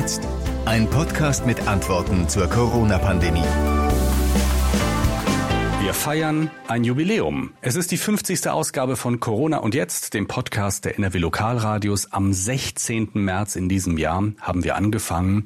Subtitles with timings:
[0.00, 0.26] jetzt?
[0.64, 3.44] Ein Podcast mit Antworten zur Corona-Pandemie.
[5.82, 7.52] Wir feiern ein Jubiläum.
[7.60, 8.48] Es ist die 50.
[8.48, 12.12] Ausgabe von Corona und jetzt, dem Podcast der NRW Lokalradios.
[12.12, 13.10] Am 16.
[13.12, 15.44] März in diesem Jahr haben wir angefangen.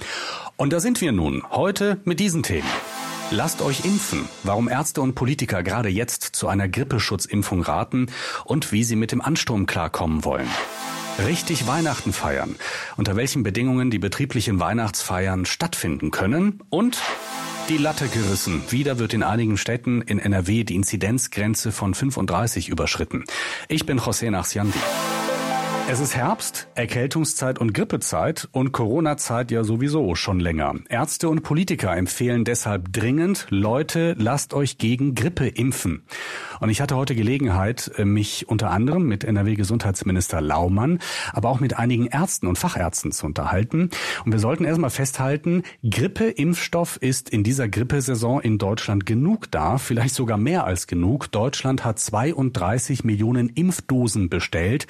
[0.57, 2.69] Und da sind wir nun, heute mit diesen Themen.
[3.33, 8.07] Lasst euch impfen, warum Ärzte und Politiker gerade jetzt zu einer Grippeschutzimpfung raten
[8.45, 10.49] und wie sie mit dem Ansturm klarkommen wollen.
[11.19, 12.57] Richtig Weihnachten feiern,
[12.97, 17.01] unter welchen Bedingungen die betrieblichen Weihnachtsfeiern stattfinden können und
[17.69, 18.63] die Latte gerissen.
[18.71, 23.25] Wieder wird in einigen Städten in NRW die Inzidenzgrenze von 35 überschritten.
[23.69, 24.79] Ich bin José Nachsiandi.
[25.87, 30.77] Es ist Herbst, Erkältungszeit und Grippezeit und Corona-Zeit ja sowieso schon länger.
[30.89, 36.03] Ärzte und Politiker empfehlen deshalb dringend, Leute, lasst euch gegen Grippe impfen.
[36.61, 41.01] Und ich hatte heute Gelegenheit, äh, mich unter anderem mit NRW-Gesundheitsminister Laumann,
[41.35, 43.91] aber auch mit einigen Ärzten und Fachärzten zu unterhalten.
[44.25, 50.15] Und wir sollten erstmal festhalten, Grippeimpfstoff ist in dieser Grippesaison in Deutschland genug da, vielleicht
[50.15, 51.31] sogar mehr als genug.
[51.31, 54.87] Deutschland hat 32 Millionen Impfdosen bestellt.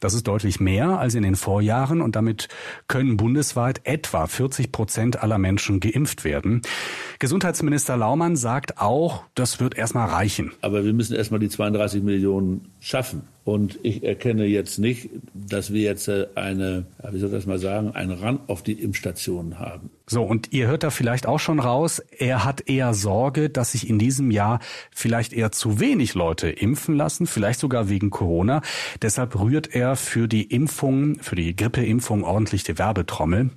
[0.00, 2.46] Das ist deutlich mehr als in den Vorjahren und damit
[2.86, 6.62] können bundesweit etwa 40 Prozent aller Menschen geimpft werden.
[7.18, 10.52] Gesundheitsminister Laumann sagt auch, das wird erstmal reichen.
[10.60, 13.22] Aber wir müssen erstmal die 32 Millionen schaffen.
[13.48, 17.58] Und ich erkenne jetzt nicht, dass wir jetzt äh, eine, wie soll ich das mal
[17.58, 19.88] sagen, einen Rand auf die Impfstationen haben.
[20.06, 23.88] So, und ihr hört da vielleicht auch schon raus, er hat eher Sorge, dass sich
[23.88, 24.60] in diesem Jahr
[24.94, 28.60] vielleicht eher zu wenig Leute impfen lassen, vielleicht sogar wegen Corona.
[29.00, 33.48] Deshalb rührt er für die Impfung, für die Grippeimpfung ordentlich die Werbetrommel.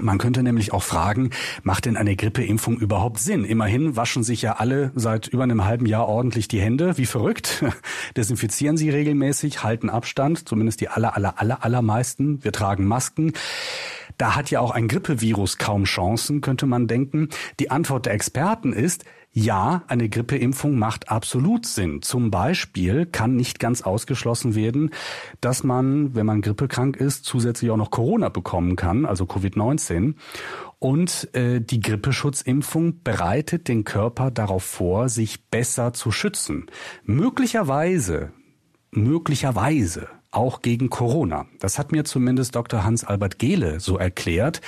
[0.00, 1.30] Man könnte nämlich auch fragen,
[1.62, 3.44] macht denn eine Grippeimpfung überhaupt Sinn?
[3.44, 7.64] Immerhin waschen sich ja alle seit über einem halben Jahr ordentlich die Hände, wie verrückt.
[8.16, 12.42] Desinfizieren sie regelmäßig, halten Abstand, zumindest die aller, aller, aller, allermeisten.
[12.42, 13.32] Wir tragen Masken.
[14.18, 17.28] Da hat ja auch ein Grippevirus kaum Chancen, könnte man denken.
[17.60, 19.04] Die Antwort der Experten ist,
[19.36, 22.02] ja, eine Grippeimpfung macht absolut Sinn.
[22.02, 24.90] Zum Beispiel kann nicht ganz ausgeschlossen werden,
[25.40, 30.14] dass man, wenn man grippekrank ist, zusätzlich auch noch Corona bekommen kann, also Covid-19.
[30.78, 36.66] Und äh, die Grippeschutzimpfung bereitet den Körper darauf vor, sich besser zu schützen.
[37.02, 38.30] Möglicherweise,
[38.92, 41.46] möglicherweise auch gegen Corona.
[41.60, 42.84] Das hat mir zumindest Dr.
[42.84, 44.60] Hans-Albert Gehle so erklärt.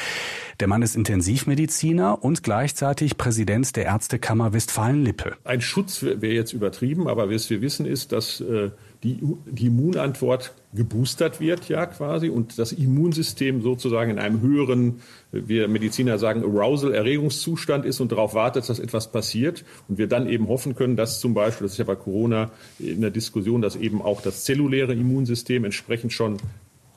[0.61, 5.35] Der Mann ist Intensivmediziner und gleichzeitig Präsident der Ärztekammer Westfalen-Lippe.
[5.45, 8.71] Ein Schutz wäre jetzt übertrieben, aber was wir wissen ist, dass äh,
[9.03, 15.01] die, die Immunantwort geboostert wird, ja quasi, und das Immunsystem sozusagen in einem höheren,
[15.33, 19.65] wir Mediziner sagen, Arousal, Erregungszustand ist und darauf wartet, dass etwas passiert.
[19.89, 23.01] Und wir dann eben hoffen können, dass zum Beispiel, das ist ja bei Corona in
[23.01, 26.39] der Diskussion, dass eben auch das zelluläre Immunsystem entsprechend schon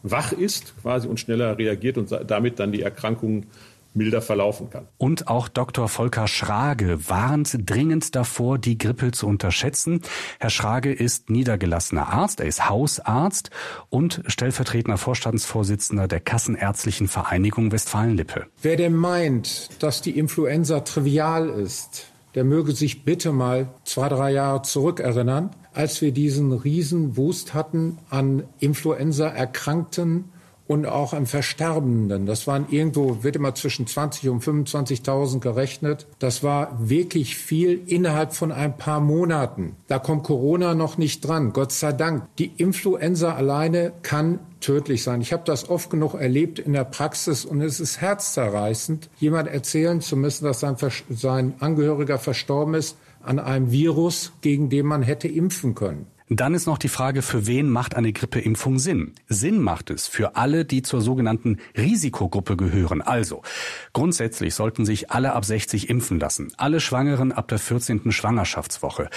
[0.02, 3.46] wach ist quasi und schneller reagiert und damit dann die Erkrankung
[3.94, 4.88] milder verlaufen kann.
[4.98, 5.88] Und auch Dr.
[5.88, 10.02] Volker Schrage warnt dringend davor, die Grippe zu unterschätzen.
[10.40, 13.50] Herr Schrage ist niedergelassener Arzt, er ist Hausarzt
[13.90, 18.48] und stellvertretender Vorstandsvorsitzender der Kassenärztlichen Vereinigung Westfalen-Lippe.
[18.62, 24.32] Wer denn meint, dass die Influenza trivial ist, der möge sich bitte mal zwei, drei
[24.32, 30.26] Jahre zurückerinnern, als wir diesen Riesenwust hatten an Influenza-Erkrankten
[30.70, 32.28] und auch an Versterbenden.
[32.28, 36.06] Das waren irgendwo, wird immer zwischen 20 und 25.000 gerechnet.
[36.20, 39.76] Das war wirklich viel innerhalb von ein paar Monaten.
[39.88, 42.28] Da kommt Corona noch nicht dran, Gott sei Dank.
[42.38, 45.22] Die Influenza alleine kann tödlich sein.
[45.22, 50.02] Ich habe das oft genug erlebt in der Praxis und es ist herzzerreißend, jemand erzählen
[50.02, 50.76] zu müssen, dass sein,
[51.10, 56.06] sein Angehöriger verstorben ist an einem Virus, gegen den man hätte impfen können.
[56.32, 59.16] Dann ist noch die Frage, für wen macht eine Grippeimpfung Sinn?
[59.28, 63.02] Sinn macht es für alle, die zur sogenannten Risikogruppe gehören.
[63.02, 63.42] Also,
[63.94, 66.54] grundsätzlich sollten sich alle ab 60 impfen lassen.
[66.58, 68.12] Alle Schwangeren ab der 14.
[68.12, 69.10] Schwangerschaftswoche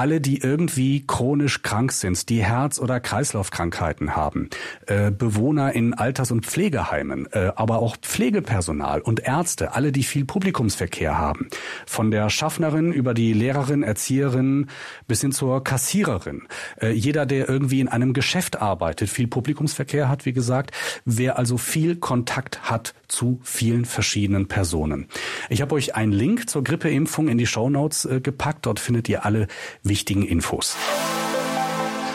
[0.00, 4.48] alle, die irgendwie chronisch krank sind, die Herz- oder Kreislaufkrankheiten haben,
[4.86, 10.24] äh, Bewohner in Alters- und Pflegeheimen, äh, aber auch Pflegepersonal und Ärzte, alle, die viel
[10.24, 11.48] Publikumsverkehr haben,
[11.84, 14.68] von der Schaffnerin über die Lehrerin, Erzieherin
[15.06, 16.48] bis hin zur Kassiererin,
[16.80, 20.70] äh, jeder, der irgendwie in einem Geschäft arbeitet, viel Publikumsverkehr hat, wie gesagt,
[21.04, 25.08] wer also viel Kontakt hat zu vielen verschiedenen Personen.
[25.50, 28.66] Ich habe euch einen Link zur Grippeimpfung in die Show Notes äh, gepackt.
[28.66, 29.48] Dort findet ihr alle
[29.90, 30.76] wichtigen Infos.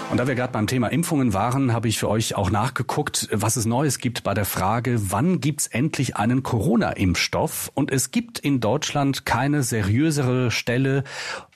[0.10, 3.58] Und da wir gerade beim Thema Impfungen waren, habe ich für euch auch nachgeguckt, was
[3.58, 7.72] es Neues gibt bei der Frage, wann gibt's endlich einen Corona-Impfstoff?
[7.74, 11.04] Und es gibt in Deutschland keine seriösere Stelle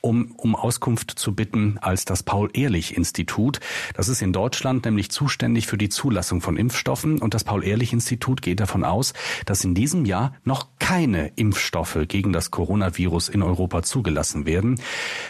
[0.01, 3.59] um, um Auskunft zu bitten als das Paul-Ehrlich-Institut.
[3.93, 8.59] Das ist in Deutschland nämlich zuständig für die Zulassung von Impfstoffen und das Paul-Ehrlich-Institut geht
[8.59, 9.13] davon aus,
[9.45, 14.79] dass in diesem Jahr noch keine Impfstoffe gegen das Coronavirus in Europa zugelassen werden.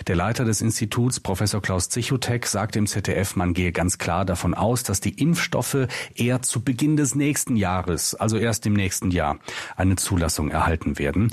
[0.07, 4.53] Der Leiter des Instituts, Professor Klaus Zichotek, sagt im ZDF, man gehe ganz klar davon
[4.53, 9.39] aus, dass die Impfstoffe eher zu Beginn des nächsten Jahres, also erst im nächsten Jahr,
[9.75, 11.31] eine Zulassung erhalten werden.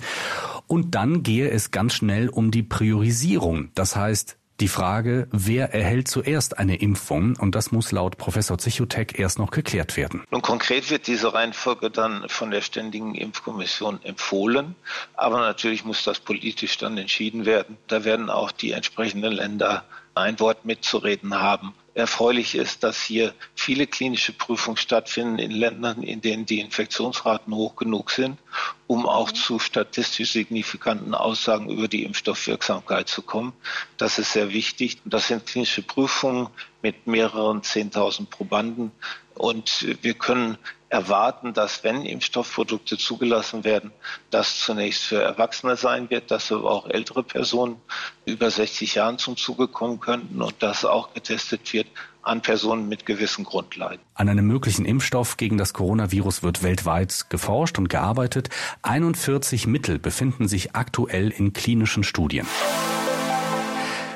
[0.67, 3.71] Und dann gehe es ganz schnell um die Priorisierung.
[3.75, 7.37] Das heißt, die Frage, wer erhält zuerst eine Impfung?
[7.37, 10.25] Und das muss laut Professor Zichotek erst noch geklärt werden.
[10.31, 14.75] Nun konkret wird diese Reihenfolge dann von der Ständigen Impfkommission empfohlen.
[15.15, 17.77] Aber natürlich muss das politisch dann entschieden werden.
[17.87, 19.85] Da werden auch die entsprechenden Länder
[20.15, 21.75] ein Wort mitzureden haben.
[21.97, 27.75] Erfreulich ist, dass hier viele klinische Prüfungen stattfinden in Ländern, in denen die Infektionsraten hoch
[27.75, 28.39] genug sind,
[28.87, 33.55] um auch zu statistisch signifikanten Aussagen über die Impfstoffwirksamkeit zu kommen.
[33.97, 34.99] Das ist sehr wichtig.
[35.07, 36.49] Das sind klinische Prüfungen
[36.83, 38.93] mit mehreren Zehntausend Probanden.
[39.35, 40.59] Und wir können
[40.89, 43.91] erwarten, dass wenn Impfstoffprodukte zugelassen werden,
[44.31, 47.77] das zunächst für Erwachsene sein wird, dass aber auch ältere Personen
[48.25, 51.89] über 60 Jahren zum Zuge kommen könnten und dass auch getestet wird
[52.23, 54.01] an Personen mit gewissen Grundleiden.
[54.15, 58.49] An einem möglichen Impfstoff gegen das Coronavirus wird weltweit geforscht und gearbeitet.
[58.83, 62.47] 41 Mittel befinden sich aktuell in klinischen Studien.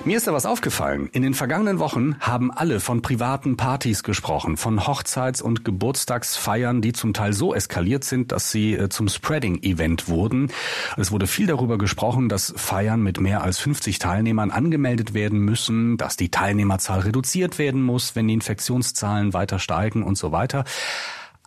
[0.07, 1.11] Mir ist da was aufgefallen.
[1.13, 6.95] In den vergangenen Wochen haben alle von privaten Partys gesprochen, von Hochzeits- und Geburtstagsfeiern, die
[6.95, 10.49] zum Teil so eskaliert sind, dass sie äh, zum Spreading-Event wurden.
[10.97, 15.99] Es wurde viel darüber gesprochen, dass Feiern mit mehr als 50 Teilnehmern angemeldet werden müssen,
[15.99, 20.65] dass die Teilnehmerzahl reduziert werden muss, wenn die Infektionszahlen weiter steigen und so weiter.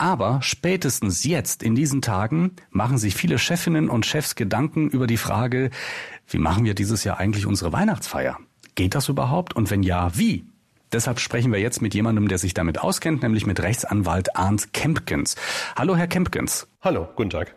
[0.03, 5.15] Aber spätestens jetzt, in diesen Tagen, machen sich viele Chefinnen und Chefs Gedanken über die
[5.15, 5.69] Frage,
[6.27, 8.37] wie machen wir dieses Jahr eigentlich unsere Weihnachtsfeier?
[8.75, 9.55] Geht das überhaupt?
[9.55, 10.43] Und wenn ja, wie?
[10.91, 15.37] Deshalb sprechen wir jetzt mit jemandem, der sich damit auskennt, nämlich mit Rechtsanwalt Arndt Kempkens.
[15.77, 16.67] Hallo, Herr Kempkens.
[16.81, 17.55] Hallo, guten Tag.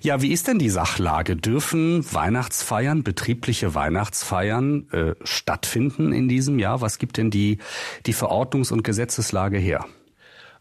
[0.00, 1.36] Ja, wie ist denn die Sachlage?
[1.36, 6.80] Dürfen Weihnachtsfeiern, betriebliche Weihnachtsfeiern äh, stattfinden in diesem Jahr?
[6.80, 7.58] Was gibt denn die,
[8.06, 9.84] die Verordnungs- und Gesetzeslage her?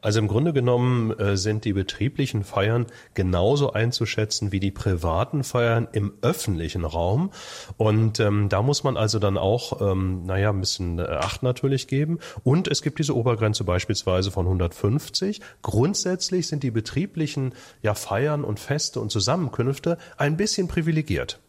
[0.02, 5.88] Also im Grunde genommen äh, sind die betrieblichen Feiern genauso einzuschätzen wie die privaten Feiern
[5.92, 7.32] im öffentlichen Raum.
[7.78, 11.88] Und ähm, da muss man also dann auch, ähm, naja, ein bisschen äh, Acht natürlich
[11.88, 12.20] geben.
[12.44, 15.40] Und es gibt diese Obergrenze beispielsweise von 150.
[15.62, 17.54] Grundsätzlich sind die betrieblichen
[17.84, 21.40] ja, Feiern und Feste und Zusammenkünfte ein bisschen privilegiert.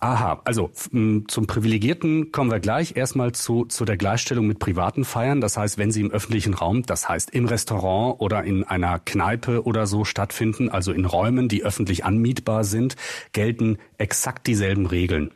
[0.00, 2.96] Aha, also zum Privilegierten kommen wir gleich.
[2.96, 5.40] Erstmal zu, zu der Gleichstellung mit privaten Feiern.
[5.40, 9.64] Das heißt, wenn sie im öffentlichen Raum, das heißt im Restaurant oder in einer Kneipe
[9.64, 12.96] oder so stattfinden, also in Räumen, die öffentlich anmietbar sind,
[13.32, 15.30] gelten exakt dieselben Regeln.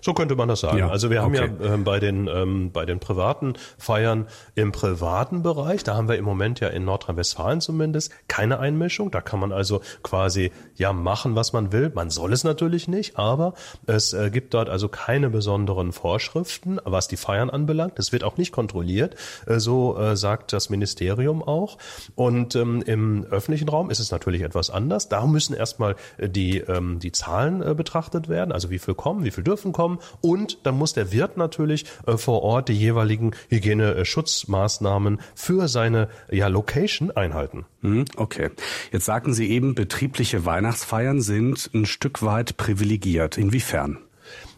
[0.00, 0.78] So könnte man das sagen.
[0.78, 1.50] Ja, also wir haben okay.
[1.60, 6.16] ja ähm, bei den ähm, bei den privaten Feiern im privaten Bereich, da haben wir
[6.16, 9.10] im Moment ja in Nordrhein-Westfalen zumindest keine Einmischung.
[9.10, 11.90] Da kann man also quasi ja machen, was man will.
[11.94, 13.54] Man soll es natürlich nicht, aber
[13.86, 17.98] es äh, gibt dort also keine besonderen Vorschriften, was die Feiern anbelangt.
[17.98, 19.16] Es wird auch nicht kontrolliert,
[19.46, 21.78] äh, so äh, sagt das Ministerium auch.
[22.14, 25.08] Und ähm, im öffentlichen Raum ist es natürlich etwas anders.
[25.08, 29.24] Da müssen erstmal äh, die ähm, die Zahlen äh, betrachtet werden, also wie viel kommen,
[29.24, 33.32] wie viel dürfen kommen und dann muss der Wirt natürlich äh, vor Ort die jeweiligen
[33.48, 37.66] Hygieneschutzmaßnahmen für seine ja, Location einhalten.
[37.82, 38.50] Hm, okay.
[38.92, 43.38] Jetzt sagten Sie eben, betriebliche Weihnachtsfeiern sind ein Stück weit privilegiert.
[43.38, 43.98] Inwiefern?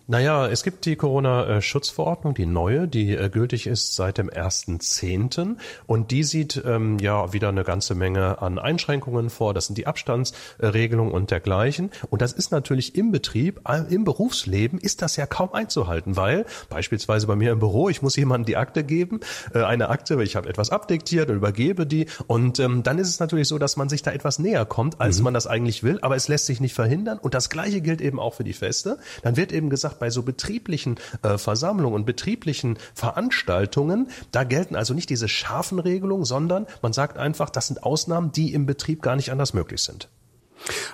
[0.09, 5.57] Naja, es gibt die Corona-Schutzverordnung, die neue, die äh, gültig ist seit dem 1.10.
[5.87, 9.55] Und die sieht ähm, ja wieder eine ganze Menge an Einschränkungen vor.
[9.55, 11.91] Das sind die Abstandsregelungen und dergleichen.
[12.11, 17.29] Und das ist natürlich im Betrieb, im Berufsleben ist das ja kaum einzuhalten, weil beispielsweise
[17.29, 19.21] bei mir im Büro, ich muss jemandem die Akte geben,
[19.55, 22.07] äh, eine Akte, ich habe etwas abdiktiert und übergebe die.
[22.27, 25.19] Und ähm, dann ist es natürlich so, dass man sich da etwas näher kommt, als
[25.19, 25.25] mhm.
[25.25, 26.01] man das eigentlich will.
[26.03, 27.19] Aber es lässt sich nicht verhindern.
[27.19, 28.99] Und das Gleiche gilt eben auch für die Feste.
[29.23, 34.77] Dann wird eben gesagt, gesagt, bei so betrieblichen äh, Versammlungen und betrieblichen Veranstaltungen, da gelten
[34.77, 39.03] also nicht diese scharfen Regelungen, sondern man sagt einfach, das sind Ausnahmen, die im Betrieb
[39.03, 40.09] gar nicht anders möglich sind.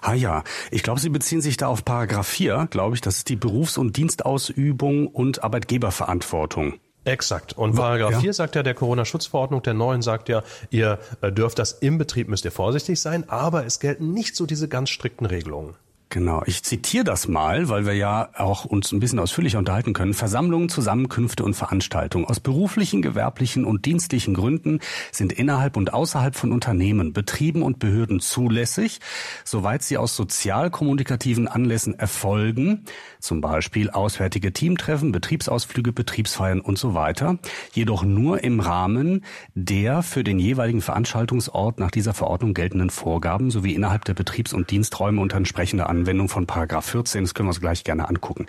[0.00, 3.28] Ah ja, ich glaube, Sie beziehen sich da auf Paragraph 4, glaube ich, das ist
[3.28, 6.74] die Berufs- und Dienstausübung und Arbeitgeberverantwortung.
[7.04, 7.56] Exakt.
[7.56, 8.20] Und Paragraph ja.
[8.20, 12.28] 4 sagt ja der Corona-Schutzverordnung, der neuen sagt ja, ihr äh, dürft das im Betrieb,
[12.28, 15.74] müsst ihr vorsichtig sein, aber es gelten nicht so diese ganz strikten Regelungen.
[16.10, 20.14] Genau, ich zitiere das mal, weil wir ja auch uns ein bisschen ausführlicher unterhalten können.
[20.14, 24.80] Versammlungen, Zusammenkünfte und Veranstaltungen aus beruflichen, gewerblichen und dienstlichen Gründen
[25.12, 29.00] sind innerhalb und außerhalb von Unternehmen, Betrieben und Behörden zulässig,
[29.44, 32.86] soweit sie aus sozialkommunikativen Anlässen erfolgen,
[33.20, 37.38] zum Beispiel auswärtige Teamtreffen, Betriebsausflüge, Betriebsfeiern und so weiter,
[37.74, 43.74] jedoch nur im Rahmen der für den jeweiligen Veranstaltungsort nach dieser Verordnung geltenden Vorgaben sowie
[43.74, 47.24] innerhalb der Betriebs- und Diensträume unter entsprechender Anwendung von Paragraph 14.
[47.24, 48.46] Das können wir uns gleich gerne angucken.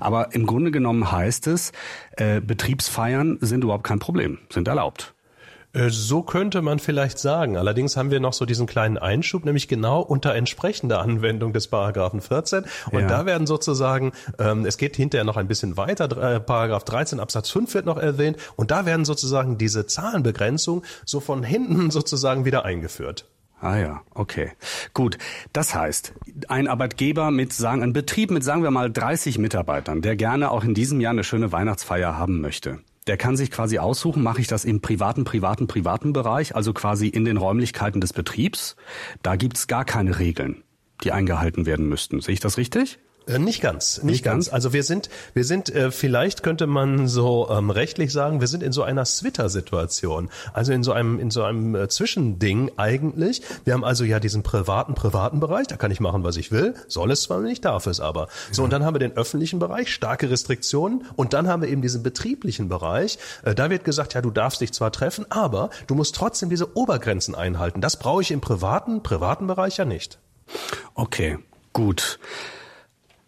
[0.00, 1.72] Aber im Grunde genommen heißt es,
[2.16, 5.14] äh, Betriebsfeiern sind überhaupt kein Problem, sind erlaubt.
[5.72, 7.56] Äh, so könnte man vielleicht sagen.
[7.56, 12.20] Allerdings haben wir noch so diesen kleinen Einschub, nämlich genau unter entsprechender Anwendung des Paragraphen
[12.20, 12.64] 14.
[12.90, 13.06] Und ja.
[13.06, 16.04] da werden sozusagen, ähm, es geht hinterher noch ein bisschen weiter,
[16.34, 18.36] äh, Paragraph 13 Absatz 5 wird noch erwähnt.
[18.56, 23.26] Und da werden sozusagen diese Zahlenbegrenzung so von hinten sozusagen wieder eingeführt.
[23.62, 24.50] Ah ja, okay.
[24.92, 25.18] Gut.
[25.52, 26.14] Das heißt,
[26.48, 30.64] ein Arbeitgeber mit, sagen, ein Betrieb mit, sagen wir mal, 30 Mitarbeitern, der gerne auch
[30.64, 32.80] in diesem Jahr eine schöne Weihnachtsfeier haben möchte.
[33.06, 37.06] Der kann sich quasi aussuchen, mache ich das im privaten, privaten, privaten Bereich, also quasi
[37.06, 38.74] in den Räumlichkeiten des Betriebs.
[39.22, 40.64] Da gibt's gar keine Regeln,
[41.04, 42.20] die eingehalten werden müssten.
[42.20, 42.98] Sehe ich das richtig?
[43.26, 44.46] Äh, nicht ganz, nicht, nicht ganz.
[44.46, 44.54] ganz.
[44.54, 48.62] Also wir sind, wir sind, äh, vielleicht könnte man so ähm, rechtlich sagen, wir sind
[48.62, 53.42] in so einer Twitter-Situation, also in so einem, in so einem äh, Zwischending eigentlich.
[53.64, 56.74] Wir haben also ja diesen privaten, privaten Bereich, da kann ich machen, was ich will,
[56.88, 58.28] soll es zwar nicht, darf es aber.
[58.50, 61.82] So, und dann haben wir den öffentlichen Bereich, starke Restriktionen, und dann haben wir eben
[61.82, 63.18] diesen betrieblichen Bereich.
[63.44, 66.76] Äh, da wird gesagt, ja, du darfst dich zwar treffen, aber du musst trotzdem diese
[66.76, 67.80] Obergrenzen einhalten.
[67.80, 70.18] Das brauche ich im privaten, privaten Bereich ja nicht.
[70.94, 71.38] Okay,
[71.72, 72.18] gut.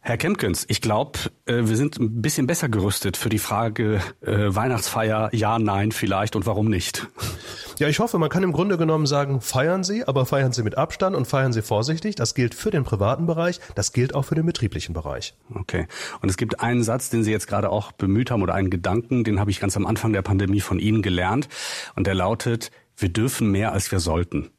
[0.06, 4.54] Herr Kempkens, ich glaube, äh, wir sind ein bisschen besser gerüstet für die Frage äh,
[4.54, 7.08] Weihnachtsfeier, ja, nein, vielleicht und warum nicht.
[7.78, 10.76] Ja, ich hoffe, man kann im Grunde genommen sagen, feiern Sie, aber feiern Sie mit
[10.76, 12.16] Abstand und feiern Sie vorsichtig.
[12.16, 15.38] Das gilt für den privaten Bereich, das gilt auch für den betrieblichen Bereich.
[15.54, 15.86] Okay.
[16.20, 19.24] Und es gibt einen Satz, den Sie jetzt gerade auch bemüht haben oder einen Gedanken,
[19.24, 21.48] den habe ich ganz am Anfang der Pandemie von Ihnen gelernt
[21.96, 24.50] und der lautet, wir dürfen mehr, als wir sollten.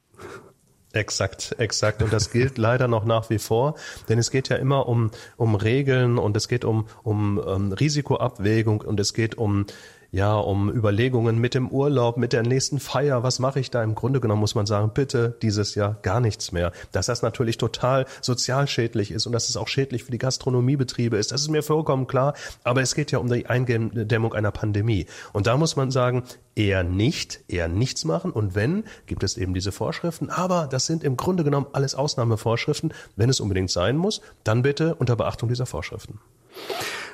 [0.96, 2.02] Exakt, exakt.
[2.02, 3.76] Und das gilt leider noch nach wie vor,
[4.08, 7.72] denn es geht ja immer um, um Regeln und es geht um, um, um ähm,
[7.74, 9.66] Risikoabwägung und es geht um
[10.16, 13.84] ja, um Überlegungen mit dem Urlaub, mit der nächsten Feier, was mache ich da?
[13.84, 16.72] Im Grunde genommen muss man sagen, bitte dieses Jahr gar nichts mehr.
[16.94, 21.18] Dass das natürlich total sozial schädlich ist und dass es auch schädlich für die Gastronomiebetriebe
[21.18, 22.34] ist, das ist mir vollkommen klar.
[22.64, 25.06] Aber es geht ja um die Eindämmung einer Pandemie.
[25.34, 26.24] Und da muss man sagen,
[26.56, 28.32] eher nicht, eher nichts machen.
[28.32, 30.30] Und wenn, gibt es eben diese Vorschriften.
[30.30, 32.94] Aber das sind im Grunde genommen alles Ausnahmevorschriften.
[33.18, 36.22] Wenn es unbedingt sein muss, dann bitte unter Beachtung dieser Vorschriften.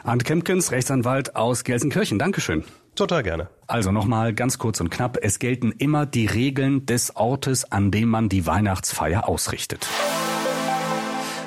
[0.04, 2.20] Arndt Kempkens, Rechtsanwalt aus Gelsenkirchen.
[2.20, 2.64] Dankeschön.
[2.96, 3.50] Total gerne.
[3.68, 5.18] Also nochmal ganz kurz und knapp.
[5.22, 9.88] Es gelten immer die Regeln des Ortes, an dem man die Weihnachtsfeier ausrichtet.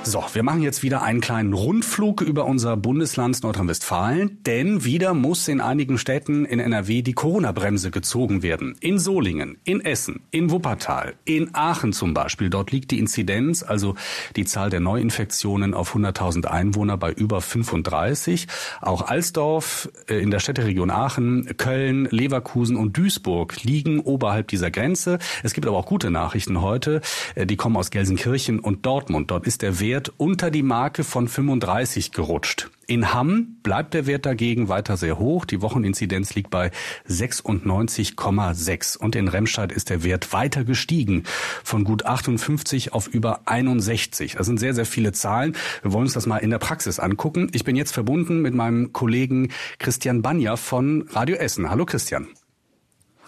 [0.07, 5.49] So, wir machen jetzt wieder einen kleinen Rundflug über unser Bundesland Nordrhein-Westfalen, denn wieder muss
[5.49, 8.77] in einigen Städten in NRW die Corona-Bremse gezogen werden.
[8.81, 12.51] In Solingen, in Essen, in Wuppertal, in Aachen zum Beispiel.
[12.51, 13.95] Dort liegt die Inzidenz, also
[14.37, 18.47] die Zahl der Neuinfektionen auf 100.000 Einwohner bei über 35.
[18.83, 25.19] Auch Alsdorf äh, in der Städteregion Aachen, Köln, Leverkusen und Duisburg liegen oberhalb dieser Grenze.
[25.43, 27.01] Es gibt aber auch gute Nachrichten heute.
[27.35, 29.31] Äh, die kommen aus Gelsenkirchen und Dortmund.
[29.31, 32.69] Dort ist der Wert Wert unter die Marke von 35 gerutscht.
[32.89, 35.45] In Hamm bleibt der Wert dagegen weiter sehr hoch.
[35.45, 36.73] Die Wocheninzidenz liegt bei
[37.09, 41.23] 96,6 und in Remscheid ist der Wert weiter gestiegen
[41.63, 44.35] von gut 58 auf über 61.
[44.35, 45.55] Das sind sehr, sehr viele Zahlen.
[45.83, 47.49] Wir wollen uns das mal in der Praxis angucken.
[47.53, 51.71] Ich bin jetzt verbunden mit meinem Kollegen Christian Banja von Radio Essen.
[51.71, 52.27] Hallo Christian.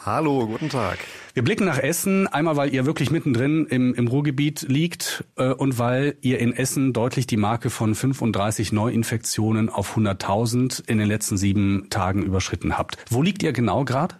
[0.04, 0.98] Hallo, guten Tag.
[1.36, 5.78] Wir blicken nach Essen, einmal weil ihr wirklich mittendrin im, im Ruhrgebiet liegt äh, und
[5.78, 11.36] weil ihr in Essen deutlich die Marke von 35 Neuinfektionen auf 100.000 in den letzten
[11.36, 12.96] sieben Tagen überschritten habt.
[13.10, 14.14] Wo liegt ihr genau gerade?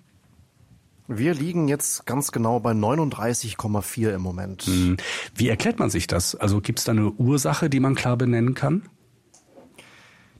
[1.09, 4.65] Wir liegen jetzt ganz genau bei 39,4 im Moment.
[4.65, 4.99] Hm.
[5.35, 6.35] Wie erklärt man sich das?
[6.35, 8.83] Also gibt es da eine Ursache, die man klar benennen kann?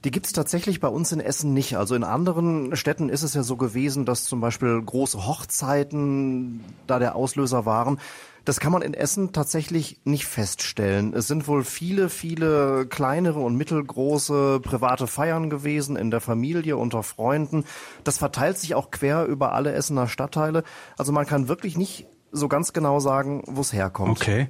[0.07, 1.75] Die gibt es tatsächlich bei uns in Essen nicht.
[1.75, 6.97] Also in anderen Städten ist es ja so gewesen, dass zum Beispiel große Hochzeiten da
[6.97, 7.99] der Auslöser waren.
[8.45, 11.13] Das kann man in Essen tatsächlich nicht feststellen.
[11.13, 17.03] Es sind wohl viele, viele kleinere und mittelgroße private Feiern gewesen in der Familie, unter
[17.03, 17.65] Freunden.
[18.05, 20.63] Das verteilt sich auch quer über alle Essener Stadtteile.
[20.97, 24.11] Also man kann wirklich nicht so ganz genau sagen, wo es herkommt.
[24.11, 24.49] Okay.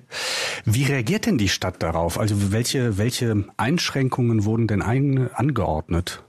[0.65, 2.19] Wie reagiert denn die Stadt darauf?
[2.19, 6.23] Also welche, welche Einschränkungen wurden denn ein, angeordnet?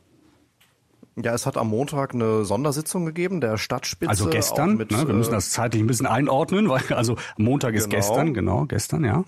[1.16, 4.10] Ja, es hat am Montag eine Sondersitzung gegeben, der Stadtspitze.
[4.10, 7.74] Also gestern, mit, ne, wir müssen äh, das zeitlich ein bisschen einordnen, weil also Montag
[7.74, 7.96] ist genau.
[7.96, 9.24] gestern, genau, gestern, ja.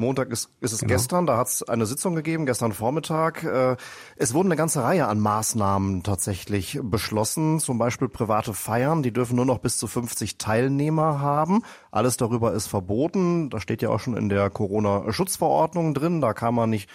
[0.00, 0.94] Montag ist, ist es genau.
[0.94, 3.44] gestern, da hat es eine Sitzung gegeben, gestern Vormittag.
[3.44, 3.76] Äh,
[4.16, 9.36] es wurden eine ganze Reihe an Maßnahmen tatsächlich beschlossen, zum Beispiel private Feiern, die dürfen
[9.36, 11.62] nur noch bis zu 50 Teilnehmer haben.
[11.90, 13.50] Alles darüber ist verboten.
[13.50, 16.90] Da steht ja auch schon in der Corona-Schutzverordnung drin, da kann man nicht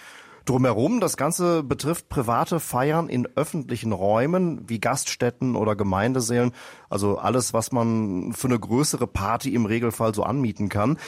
[0.46, 1.00] drumherum.
[1.00, 6.52] Das Ganze betrifft private Feiern in öffentlichen Räumen wie Gaststätten oder Gemeindesälen.
[6.88, 10.98] Also alles, was man für eine größere Party im Regelfall so anmieten kann.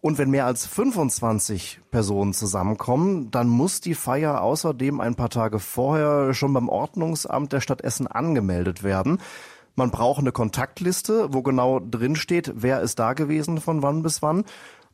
[0.00, 5.58] Und wenn mehr als 25 Personen zusammenkommen, dann muss die Feier außerdem ein paar Tage
[5.58, 9.18] vorher schon beim Ordnungsamt der Stadt Essen angemeldet werden.
[9.74, 14.22] Man braucht eine Kontaktliste, wo genau drin steht, wer ist da gewesen von wann bis
[14.22, 14.44] wann.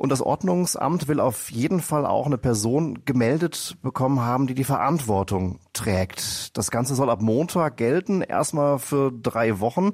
[0.02, 4.64] Und das Ordnungsamt will auf jeden Fall auch eine Person gemeldet bekommen haben, die die
[4.64, 6.56] Verantwortung trägt.
[6.56, 9.92] Das Ganze soll ab Montag gelten, erstmal für drei Wochen.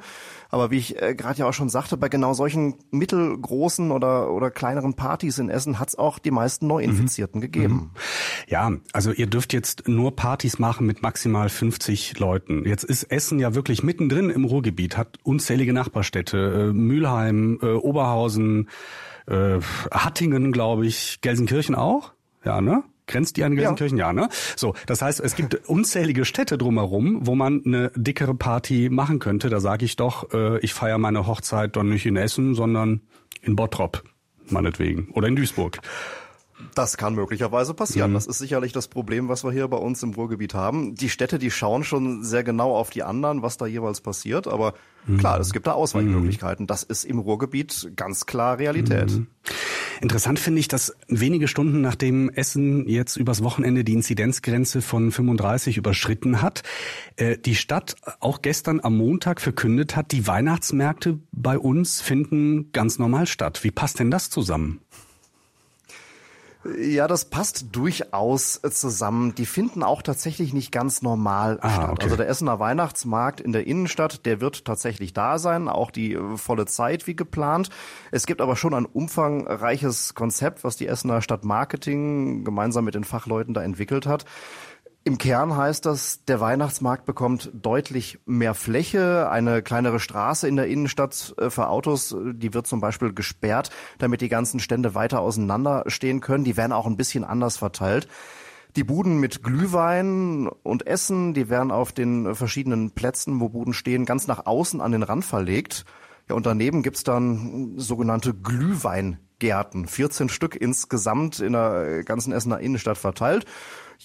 [0.49, 4.51] Aber wie ich äh, gerade ja auch schon sagte, bei genau solchen mittelgroßen oder, oder
[4.51, 7.43] kleineren Partys in Essen hat es auch die meisten Neuinfizierten mhm.
[7.43, 7.75] gegeben.
[7.75, 7.91] Mhm.
[8.49, 12.65] Ja, also ihr dürft jetzt nur Partys machen mit maximal 50 Leuten.
[12.67, 18.71] Jetzt ist Essen ja wirklich mittendrin im Ruhrgebiet, hat unzählige Nachbarstädte, äh, Mülheim, äh, Oberhausen,
[19.29, 22.13] äh, Hattingen, glaube ich, Gelsenkirchen auch.
[22.45, 22.83] Ja, ne?
[23.07, 23.99] Grenzt die an Gelsenkirchen?
[23.99, 24.09] Ja.
[24.09, 24.29] ja, ne?
[24.55, 29.49] So, das heißt, es gibt unzählige Städte drumherum, wo man eine dickere Party machen könnte.
[29.49, 33.01] Da sage ich doch, äh, ich feiere meine Hochzeit doch nicht in Essen, sondern
[33.41, 34.05] in Bottrop,
[34.49, 35.09] meinetwegen.
[35.13, 35.79] Oder in Duisburg.
[36.75, 38.11] Das kann möglicherweise passieren.
[38.11, 38.15] Mhm.
[38.15, 40.95] Das ist sicherlich das Problem, was wir hier bei uns im Ruhrgebiet haben.
[40.95, 44.49] Die Städte, die schauen schon sehr genau auf die anderen, was da jeweils passiert.
[44.49, 44.75] Aber
[45.07, 45.19] mhm.
[45.19, 46.67] klar, es gibt da Ausweichmöglichkeiten.
[46.67, 49.11] Das ist im Ruhrgebiet ganz klar Realität.
[49.11, 49.29] Mhm.
[50.01, 55.77] Interessant finde ich, dass wenige Stunden nachdem Essen jetzt übers Wochenende die Inzidenzgrenze von 35
[55.77, 56.63] überschritten hat,
[57.17, 62.99] äh, die Stadt auch gestern am Montag verkündet hat, die Weihnachtsmärkte bei uns finden ganz
[62.99, 63.65] normal statt.
[63.65, 64.81] Wie passt denn das zusammen?
[66.65, 69.35] Ja, das passt durchaus zusammen.
[69.37, 71.91] Die finden auch tatsächlich nicht ganz normal ah, statt.
[71.91, 72.05] Okay.
[72.05, 76.37] Also der Essener Weihnachtsmarkt in der Innenstadt, der wird tatsächlich da sein, auch die äh,
[76.37, 77.71] volle Zeit wie geplant.
[78.11, 83.55] Es gibt aber schon ein umfangreiches Konzept, was die Essener Stadtmarketing gemeinsam mit den Fachleuten
[83.55, 84.25] da entwickelt hat.
[85.09, 89.31] Im Kern heißt das, der Weihnachtsmarkt bekommt deutlich mehr Fläche.
[89.31, 93.71] Eine kleinere Straße in der Innenstadt äh, für Autos, äh, die wird zum Beispiel gesperrt,
[93.97, 96.45] damit die ganzen Stände weiter auseinander stehen können.
[96.45, 98.07] Die werden auch ein bisschen anders verteilt.
[98.77, 104.05] Die Buden mit Glühwein und Essen, die werden auf den verschiedenen Plätzen, wo Buden stehen,
[104.05, 105.87] ganz nach außen an den Rand verlegt.
[106.29, 109.87] Ja, und daneben gibt's dann sogenannte Glühweingärten.
[109.87, 113.47] 14 Stück insgesamt in der ganzen Essener Innenstadt verteilt.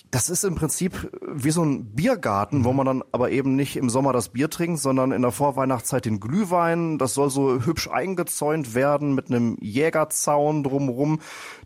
[0.10, 3.90] Das ist im Prinzip wie so ein Biergarten, wo man dann aber eben nicht im
[3.90, 6.98] Sommer das Bier trinkt, sondern in der Vorweihnachtszeit den Glühwein.
[6.98, 11.20] Das soll so hübsch eingezäunt werden mit einem Jägerzaun drumrum.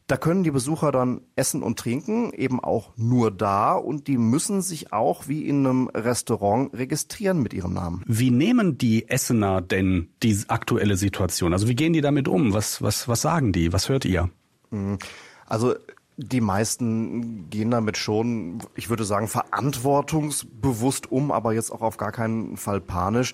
[0.08, 4.62] Da können die Besucher dann essen und trinken, eben auch nur da und die müssen
[4.62, 8.04] sich auch wie in einem Restaurant registrieren mit ihrem Namen.
[8.08, 11.54] Wie nehmen die Essener denn die aktuelle Situation?
[11.54, 12.54] Also wie gehen die damit um?
[12.54, 13.72] Was, was, was sagen die?
[13.72, 14.30] Was hört ihr?
[14.70, 14.98] Mhm.
[15.46, 15.76] Also
[16.17, 22.12] die meisten gehen damit schon, ich würde sagen, verantwortungsbewusst um, aber jetzt auch auf gar
[22.12, 23.34] keinen Fall panisch.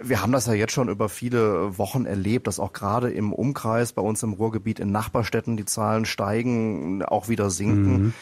[0.00, 3.92] Wir haben das ja jetzt schon über viele Wochen erlebt, dass auch gerade im Umkreis
[3.92, 8.02] bei uns im Ruhrgebiet in Nachbarstädten die Zahlen steigen, auch wieder sinken.
[8.02, 8.14] Mhm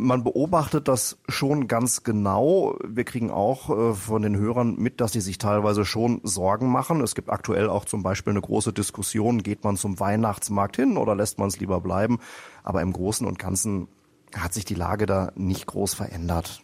[0.00, 2.76] man beobachtet das schon ganz genau.
[2.84, 7.00] Wir kriegen auch äh, von den Hörern mit, dass sie sich teilweise schon Sorgen machen.
[7.00, 11.14] Es gibt aktuell auch zum Beispiel eine große Diskussion, geht man zum Weihnachtsmarkt hin oder
[11.14, 12.18] lässt man es lieber bleiben?
[12.62, 13.88] Aber im Großen und Ganzen
[14.34, 16.62] hat sich die Lage da nicht groß verändert.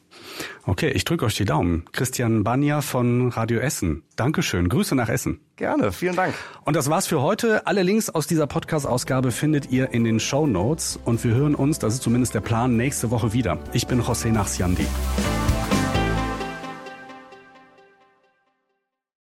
[0.64, 1.84] Okay, ich drücke euch die Daumen.
[1.92, 4.02] Christian Banja von Radio Essen.
[4.16, 4.68] Dankeschön.
[4.68, 5.40] Grüße nach Essen.
[5.56, 6.34] Gerne, vielen Dank.
[6.64, 7.66] Und das war's für heute.
[7.66, 10.98] Alle Links aus dieser Podcast-Ausgabe findet ihr in den Show Notes.
[11.04, 13.58] Und wir hören uns, das ist zumindest der Plan, nächste Woche wieder.
[13.72, 14.86] Ich bin José Nachsiandi.